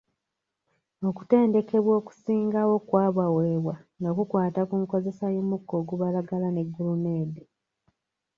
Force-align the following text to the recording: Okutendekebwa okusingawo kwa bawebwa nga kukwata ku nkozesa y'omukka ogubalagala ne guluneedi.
Okutendekebwa 1.07 1.93
okusingawo 1.99 2.75
kwa 2.87 3.07
bawebwa 3.15 3.75
nga 3.99 4.11
kukwata 4.17 4.61
ku 4.69 4.75
nkozesa 4.81 5.25
y'omukka 5.35 5.73
ogubalagala 5.81 6.47
ne 6.51 6.63
guluneedi. 6.73 7.43